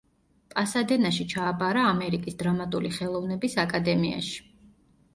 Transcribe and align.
პასადენაში 0.53 1.27
ჩააბარა 1.35 1.85
ამერიკის 1.91 2.39
დრამატული 2.41 2.95
ხელოვნების 2.99 3.61
აკადემიაში. 3.69 4.39